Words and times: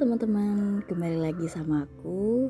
teman-teman, 0.00 0.80
kembali 0.88 1.28
lagi 1.28 1.44
sama 1.44 1.84
aku 1.84 2.48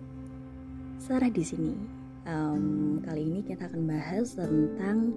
Sarah 1.02 1.34
di 1.34 1.42
sini. 1.42 1.74
Um, 2.22 3.02
kali 3.02 3.26
ini 3.26 3.42
kita 3.42 3.66
akan 3.66 3.90
bahas 3.90 4.38
tentang 4.38 5.10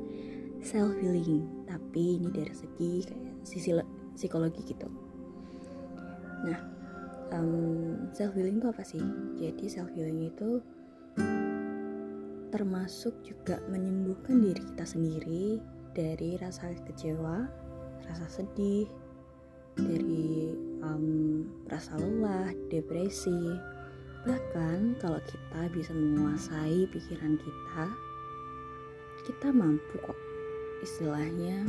self 0.65 0.97
healing, 0.97 1.45
tapi 1.69 2.17
ini 2.17 2.33
dari 2.33 2.49
segi 2.49 3.05
kayak 3.05 3.45
sisi 3.45 3.77
psikologi 4.17 4.65
gitu. 4.65 4.89
Nah, 6.49 6.57
um, 7.37 8.09
self 8.17 8.33
healing 8.33 8.57
itu 8.57 8.65
apa 8.65 8.81
sih? 8.81 9.05
Jadi 9.37 9.69
self 9.69 9.93
healing 9.93 10.33
itu 10.33 10.57
termasuk 12.49 13.13
juga 13.21 13.61
menyembuhkan 13.69 14.41
diri 14.41 14.61
kita 14.73 14.89
sendiri 14.89 15.61
dari 15.93 16.41
rasa 16.41 16.73
kecewa, 16.81 17.45
rasa 18.09 18.25
sedih, 18.25 18.89
dari 19.77 20.53
um, 20.83 21.43
rasa 21.67 21.97
lelah, 21.97 22.53
depresi. 22.69 23.57
Bahkan 24.23 24.99
kalau 25.03 25.19
kita 25.27 25.61
bisa 25.75 25.91
menguasai 25.91 26.87
pikiran 26.91 27.35
kita, 27.35 27.85
kita 29.23 29.55
mampu 29.55 29.95
kok 30.03 30.19
istilahnya 30.83 31.63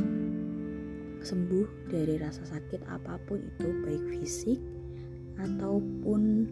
sembuh 1.25 1.89
dari 1.89 2.19
rasa 2.21 2.45
sakit 2.45 2.85
apa 2.85 3.17
pun 3.25 3.41
itu 3.41 3.67
baik 3.81 4.03
fisik 4.13 4.59
ataupun 5.41 6.45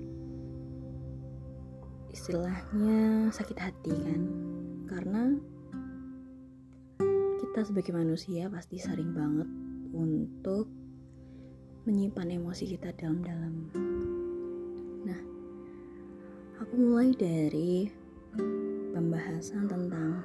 istilahnya 2.10 3.30
sakit 3.30 3.58
hati 3.60 3.94
kan 3.94 4.22
karena 4.90 5.24
kita 7.44 7.70
sebagai 7.70 7.94
manusia 7.94 8.50
pasti 8.50 8.82
sering 8.82 9.14
banget 9.14 9.50
untuk 9.94 10.72
menyimpan 11.84 12.40
emosi 12.40 12.64
kita 12.80 12.96
dalam-dalam. 12.96 13.68
Nah, 15.04 15.22
aku 16.64 16.74
mulai 16.80 17.12
dari 17.12 17.92
pembahasan 18.96 19.68
tentang 19.68 20.24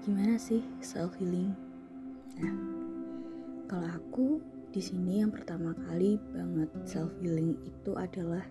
gimana 0.00 0.40
sih 0.40 0.64
self 0.80 1.12
healing. 1.20 1.52
Nah, 2.40 2.56
kalau 3.68 3.88
aku 3.92 4.40
di 4.72 4.80
sini 4.80 5.20
yang 5.20 5.28
pertama 5.28 5.76
kali 5.92 6.16
banget 6.32 6.72
self 6.88 7.12
healing 7.20 7.60
itu 7.68 7.92
adalah 7.92 8.48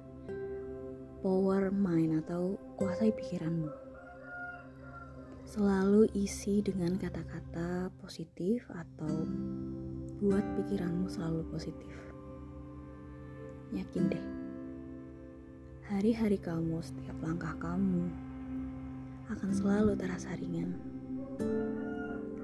power 1.26 1.74
mind 1.74 2.22
atau 2.22 2.54
kuasai 2.78 3.10
pikiranmu. 3.10 3.74
Selalu 5.50 6.06
isi 6.14 6.62
dengan 6.62 7.02
kata-kata 7.02 7.90
positif 7.98 8.70
atau 8.70 9.26
buat 10.24 10.46
pikiranmu 10.56 11.12
selalu 11.12 11.44
positif. 11.52 11.92
Yakin 13.76 14.08
deh, 14.08 14.26
hari-hari 15.92 16.40
kamu, 16.40 16.80
setiap 16.80 17.20
langkah 17.20 17.52
kamu 17.60 18.08
akan 19.28 19.52
selalu 19.52 20.00
terasa 20.00 20.32
ringan. 20.40 20.80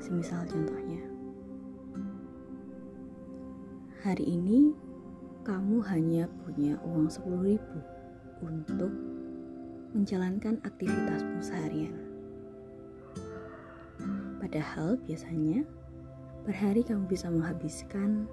Semisal 0.03 0.43
contohnya, 0.51 0.99
hari 4.03 4.27
ini 4.27 4.75
kamu 5.47 5.79
hanya 5.87 6.27
punya 6.43 6.75
uang 6.83 7.07
10 7.07 7.47
ribu 7.47 7.79
untuk 8.43 8.91
menjalankan 9.95 10.59
aktivitasmu 10.67 11.39
seharian. 11.39 11.95
Padahal 14.43 14.99
biasanya 15.07 15.63
Per 16.45 16.55
hari 16.55 16.81
kamu 16.81 17.05
bisa 17.09 17.27
menghabiskan 17.27 18.25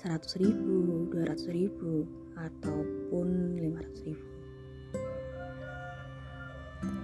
100 0.00 0.42
ribu, 0.42 1.08
200 1.12 1.52
ribu, 1.52 2.04
ataupun 2.36 3.56
500 3.60 4.08
ribu. 4.08 4.26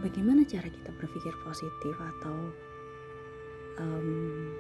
Bagaimana 0.03 0.43
cara 0.45 0.67
kita 0.67 0.91
berpikir 0.99 1.33
positif 1.47 1.95
atau 1.95 2.37
um, 3.79 4.51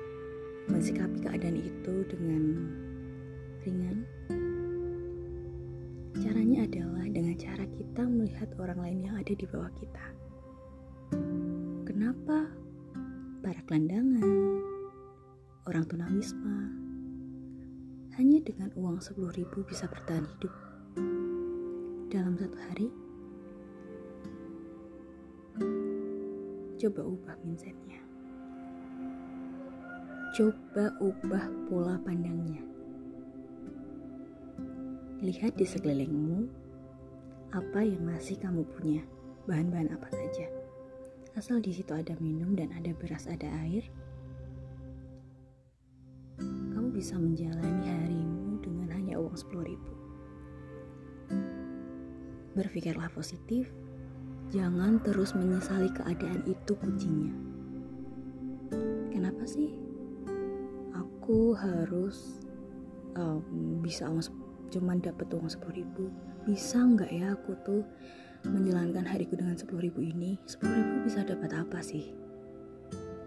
mensikapi 0.70 1.18
keadaan 1.18 1.58
itu 1.58 1.94
dengan 2.08 2.42
ringan? 3.66 4.06
Caranya 6.22 6.64
adalah 6.64 7.04
dengan 7.10 7.34
cara 7.34 7.66
kita 7.66 8.06
melihat 8.06 8.48
orang 8.62 8.78
lain 8.78 8.98
yang 9.10 9.16
ada 9.18 9.34
di 9.34 9.46
bawah 9.50 9.72
kita. 9.74 10.06
Kenapa 11.84 12.46
para 13.42 13.60
gelandangan, 13.66 14.61
orang 15.62 15.86
tunawisma. 15.86 16.58
Hanya 18.18 18.42
dengan 18.42 18.68
uang 18.74 18.98
10 18.98 19.14
ribu 19.38 19.62
bisa 19.62 19.86
bertahan 19.86 20.26
hidup 20.26 20.52
dalam 22.10 22.34
satu 22.34 22.58
hari. 22.58 22.88
Coba 26.82 27.00
ubah 27.06 27.36
mindsetnya. 27.46 28.02
Coba 30.34 30.90
ubah 30.98 31.46
pola 31.70 31.96
pandangnya. 32.02 32.60
Lihat 35.22 35.54
di 35.54 35.62
sekelilingmu 35.62 36.50
apa 37.54 37.86
yang 37.86 38.02
masih 38.02 38.34
kamu 38.42 38.66
punya, 38.74 39.06
bahan-bahan 39.46 39.94
apa 39.94 40.10
saja. 40.10 40.50
Asal 41.38 41.62
di 41.62 41.70
situ 41.70 41.94
ada 41.94 42.18
minum 42.18 42.58
dan 42.58 42.74
ada 42.74 42.90
beras, 42.98 43.30
ada 43.30 43.46
air, 43.62 43.86
bisa 47.02 47.18
menjalani 47.18 47.82
harimu 47.82 48.62
dengan 48.62 48.94
hanya 48.94 49.18
uang 49.18 49.34
10 49.34 49.74
ribu. 49.74 49.92
Berpikirlah 52.54 53.10
positif, 53.10 53.66
jangan 54.54 55.02
terus 55.02 55.34
menyesali 55.34 55.90
keadaan 55.90 56.46
itu 56.46 56.78
kuncinya. 56.78 57.34
Kenapa 59.10 59.42
sih 59.50 59.74
aku 60.94 61.58
harus 61.58 62.38
um, 63.18 63.82
bisa 63.82 64.06
uang 64.06 64.22
cuman 64.70 65.02
dapat 65.02 65.26
uang 65.34 65.50
10 65.50 65.58
ribu? 65.74 66.06
Bisa 66.46 66.86
nggak 66.86 67.10
ya 67.10 67.34
aku 67.34 67.58
tuh 67.66 67.82
menjalankan 68.46 69.10
hariku 69.10 69.34
dengan 69.34 69.58
10 69.58 69.66
ribu 69.74 70.06
ini? 70.06 70.38
10 70.46 70.70
ribu 70.70 70.94
bisa 71.02 71.26
dapat 71.26 71.50
apa 71.50 71.82
sih? 71.82 72.14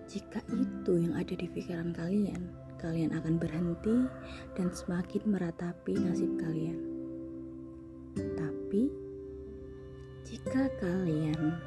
Jika 0.07 0.39
itu 0.55 0.95
yang 0.95 1.19
ada 1.19 1.35
di 1.35 1.51
pikiran 1.51 1.91
kalian, 1.91 2.64
kalian 2.79 3.15
akan 3.15 3.35
berhenti 3.39 4.07
dan 4.55 4.71
semakin 4.71 5.23
meratapi 5.25 5.93
nasib 5.95 6.31
kalian. 6.39 6.79
Tapi, 8.15 8.87
jika 10.27 10.71
kalian 10.79 11.59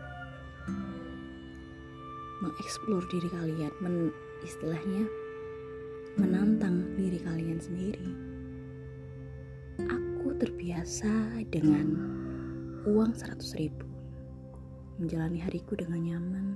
mengeksplor 2.41 3.03
diri 3.13 3.29
kalian, 3.33 3.73
men, 3.83 4.15
istilahnya 4.47 5.05
menantang 6.17 6.95
diri 6.97 7.21
kalian 7.21 7.61
sendiri, 7.61 8.11
aku 9.87 10.35
terbiasa 10.39 11.43
dengan 11.53 11.87
uang 12.89 13.13
100 13.13 13.61
ribu 13.61 13.89
menjalani 14.99 15.39
hariku 15.39 15.79
dengan 15.79 16.03
nyaman, 16.03 16.47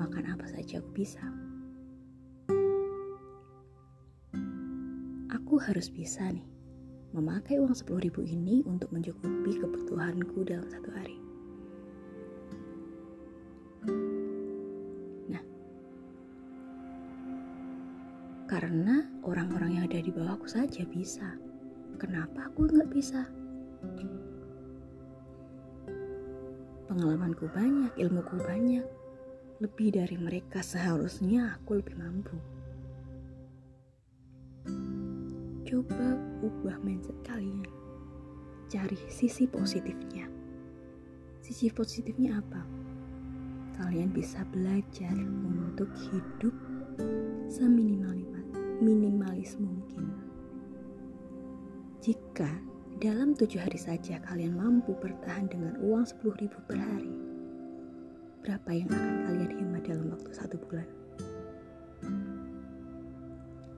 makan 0.00 0.24
apa 0.32 0.48
saja 0.48 0.80
aku 0.80 0.90
bisa. 0.96 1.20
Harus 5.60 5.88
bisa 5.92 6.26
nih 6.30 6.56
memakai 7.16 7.56
uang 7.56 7.72
10 7.72 8.04
ribu 8.04 8.20
ini 8.20 8.60
untuk 8.68 8.92
mencukupi 8.92 9.56
kebutuhanku 9.56 10.44
dalam 10.44 10.68
satu 10.68 10.90
hari. 10.92 11.16
Nah, 15.32 15.44
karena 18.44 19.08
orang-orang 19.24 19.80
yang 19.80 19.84
ada 19.88 20.04
di 20.04 20.12
bawahku 20.12 20.44
saja 20.44 20.84
bisa, 20.84 21.40
kenapa 21.96 22.52
aku 22.52 22.68
nggak 22.68 22.90
bisa? 22.92 23.24
Pengalamanku 26.86 27.48
banyak, 27.48 27.96
ilmuku 27.96 28.36
banyak, 28.44 28.84
lebih 29.64 29.88
dari 29.96 30.20
mereka 30.20 30.60
seharusnya 30.60 31.56
aku 31.56 31.80
lebih 31.80 31.96
mampu. 31.96 32.55
Coba 35.66 36.14
ubah 36.46 36.78
mindset 36.86 37.18
kalian. 37.26 37.66
Cari 38.70 38.98
sisi 39.10 39.50
positifnya. 39.50 40.30
Sisi 41.42 41.66
positifnya 41.74 42.38
apa? 42.38 42.62
Kalian 43.76 44.14
bisa 44.14 44.46
belajar 44.54 45.12
untuk 45.18 45.90
hidup 46.08 46.54
seminimalis 47.50 48.26
minimalis 48.80 49.56
mungkin. 49.56 50.12
Jika 52.04 52.48
dalam 53.00 53.32
tujuh 53.32 53.60
hari 53.60 53.80
saja 53.80 54.20
kalian 54.24 54.56
mampu 54.56 54.92
bertahan 55.00 55.48
dengan 55.48 55.80
uang 55.80 56.04
10 56.04 56.42
ribu 56.44 56.58
per 56.68 56.78
hari, 56.78 57.14
berapa 58.44 58.70
yang 58.72 58.88
akan 58.92 59.16
kalian 59.26 59.52
hemat 59.58 59.82
dalam 59.88 60.06
waktu 60.12 60.30
satu 60.30 60.56
bulan? 60.68 60.88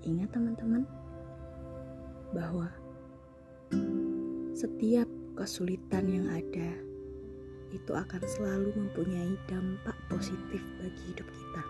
Ingat 0.02 0.31
teman-teman, 0.35 0.82
bahwa 2.33 2.69
setiap 4.53 5.09
kesulitan 5.39 6.11
yang 6.11 6.27
ada 6.29 6.71
itu 7.71 7.93
akan 7.93 8.23
selalu 8.25 8.73
mempunyai 8.75 9.37
dampak 9.47 9.95
positif 10.09 10.63
bagi 10.81 11.03
hidup 11.13 11.29
kita. 11.29 11.63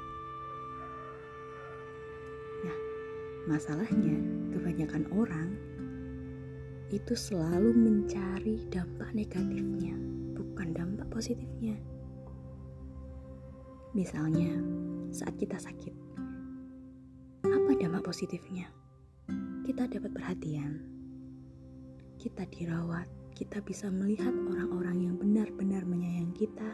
Nah, 2.65 2.79
masalahnya 3.51 4.17
kebanyakan 4.55 5.05
orang 5.13 5.49
itu 6.89 7.13
selalu 7.13 7.77
mencari 7.77 8.65
dampak 8.73 9.13
negatifnya, 9.13 9.93
bukan 10.33 10.73
dampak 10.73 11.07
positifnya. 11.13 11.77
Misalnya, 13.93 14.57
saat 15.13 15.37
kita 15.37 15.61
sakit, 15.61 15.93
apa 17.45 17.71
dampak 17.77 18.09
positifnya? 18.09 18.73
Kita 19.69 19.85
dapat 19.85 20.17
perhatian, 20.17 20.81
kita 22.17 22.49
dirawat, 22.49 23.05
kita 23.37 23.61
bisa 23.61 23.93
melihat 23.93 24.33
orang-orang 24.33 24.97
yang 25.13 25.15
benar-benar 25.21 25.85
menyayangi 25.85 26.33
kita 26.41 26.73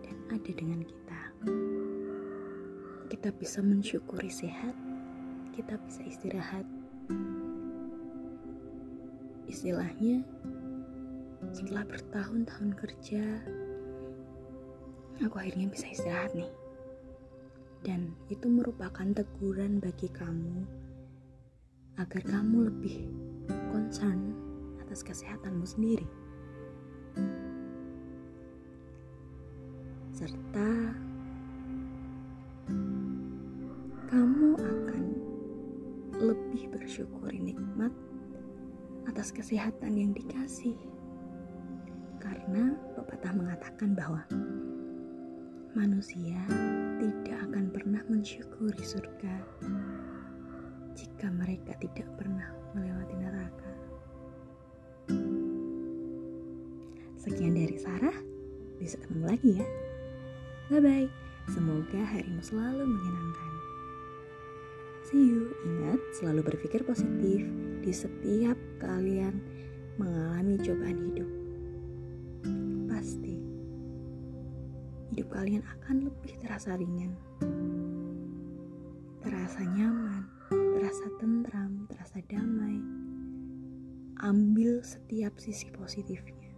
dan 0.00 0.16
ada 0.32 0.52
dengan 0.56 0.80
kita. 0.80 1.20
Kita 3.12 3.36
bisa 3.36 3.60
mensyukuri 3.60 4.32
sehat, 4.32 4.72
kita 5.52 5.76
bisa 5.84 6.00
istirahat, 6.08 6.64
istilahnya 9.44 10.24
setelah 11.52 11.84
bertahun-tahun 11.84 12.70
kerja 12.80 13.24
aku 15.20 15.36
akhirnya 15.36 15.68
bisa 15.68 15.84
istirahat 15.84 16.32
nih. 16.32 16.48
Dan 17.84 18.16
itu 18.32 18.48
merupakan 18.48 19.04
teguran 19.12 19.84
bagi 19.84 20.08
kamu 20.08 20.80
agar 22.02 22.22
kamu 22.26 22.66
lebih 22.66 23.06
concern 23.70 24.34
atas 24.82 25.06
kesehatanmu 25.06 25.62
sendiri 25.62 26.06
serta 30.10 30.70
kamu 34.10 34.54
akan 34.58 35.04
lebih 36.18 36.68
bersyukuri 36.74 37.38
nikmat 37.40 37.94
atas 39.10 39.34
kesehatan 39.34 39.98
yang 39.98 40.12
dikasih. 40.14 40.76
Karena 42.22 42.76
pepatah 42.94 43.34
mengatakan 43.34 43.98
bahwa 43.98 44.22
manusia 45.74 46.38
tidak 47.02 47.38
akan 47.50 47.72
pernah 47.72 48.02
mensyukuri 48.06 48.84
surga 48.84 49.34
jika 51.22 51.38
mereka 51.38 51.70
tidak 51.78 52.10
pernah 52.18 52.50
melewati 52.74 53.14
neraka. 53.14 53.70
Sekian 57.14 57.54
dari 57.54 57.78
Sarah, 57.78 58.18
bisa 58.82 58.98
ketemu 58.98 59.30
lagi 59.30 59.50
ya. 59.62 59.66
Bye 60.66 60.82
bye. 60.82 61.06
Semoga 61.46 62.02
harimu 62.10 62.42
selalu 62.42 62.90
menyenangkan. 62.90 63.52
See 65.06 65.30
you. 65.30 65.54
Ingat, 65.62 66.02
selalu 66.18 66.42
berpikir 66.42 66.82
positif 66.82 67.46
di 67.86 67.92
setiap 67.94 68.58
kalian 68.82 69.38
mengalami 70.02 70.58
cobaan 70.58 71.06
hidup. 71.06 71.30
Pasti 72.90 73.38
hidup 75.14 75.30
kalian 75.30 75.62
akan 75.70 76.10
lebih 76.10 76.34
terasa 76.42 76.74
ringan, 76.74 77.14
terasa 79.22 79.62
nyaman, 79.62 80.21
terasa 80.92 81.08
tentram, 81.16 81.88
terasa 81.88 82.20
damai. 82.28 82.76
Ambil 84.28 84.84
setiap 84.84 85.40
sisi 85.40 85.72
positifnya. 85.72 86.52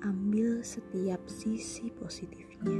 Ambil 0.00 0.64
setiap 0.64 1.20
sisi 1.28 1.92
positifnya. 1.92 2.72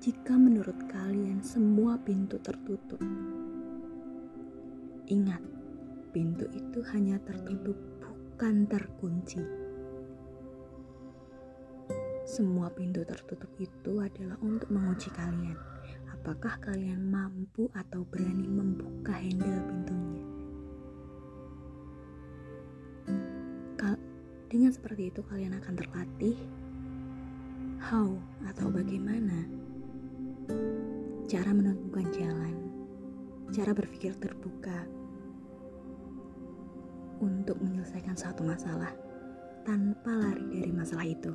Jika 0.00 0.32
menurut 0.40 0.80
kalian 0.88 1.44
semua 1.44 2.00
pintu 2.00 2.40
tertutup, 2.40 3.04
ingat, 5.12 5.44
pintu 6.16 6.48
itu 6.56 6.80
hanya 6.96 7.20
tertutup, 7.20 7.76
bukan 8.00 8.64
terkunci. 8.64 9.44
Semua 12.24 12.72
pintu 12.72 13.04
tertutup 13.04 13.52
itu 13.60 14.00
adalah 14.00 14.40
untuk 14.40 14.72
menguji 14.72 15.12
kalian. 15.12 15.69
Apakah 16.14 16.58
kalian 16.62 17.10
mampu 17.10 17.70
atau 17.74 18.02
berani 18.08 18.48
membuka 18.48 19.14
handle 19.14 19.62
pintunya? 19.66 20.10
Dengan 24.50 24.74
seperti 24.74 25.14
itu, 25.14 25.22
kalian 25.22 25.54
akan 25.62 25.78
terlatih 25.78 26.34
how 27.78 28.10
atau 28.50 28.66
bagaimana 28.66 29.46
cara 31.30 31.54
menemukan 31.54 32.10
jalan, 32.10 32.58
cara 33.54 33.70
berpikir 33.70 34.10
terbuka 34.18 34.90
untuk 37.22 37.62
menyelesaikan 37.62 38.18
satu 38.18 38.42
masalah 38.42 38.90
tanpa 39.62 40.18
lari 40.18 40.42
dari 40.50 40.74
masalah 40.74 41.06
itu. 41.06 41.30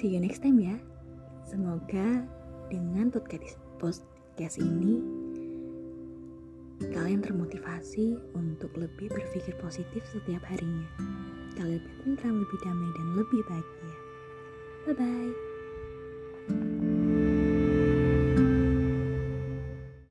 See 0.00 0.16
you 0.16 0.20
next 0.24 0.40
time 0.40 0.56
ya. 0.56 0.80
Semoga 1.44 2.24
dengan 2.72 3.12
podcast 3.12 4.56
ini 4.56 4.96
kalian 6.80 7.20
termotivasi 7.20 8.16
untuk 8.32 8.72
lebih 8.80 9.12
berpikir 9.12 9.52
positif 9.60 10.00
setiap 10.08 10.40
harinya. 10.48 10.88
Kalian 11.52 11.84
lebih 11.84 11.94
tentram, 12.00 12.40
lebih 12.40 12.58
damai, 12.64 12.88
dan 12.96 13.08
lebih 13.12 13.40
bahagia. 13.44 13.94
Bye 14.88 14.96
bye. 14.96 15.49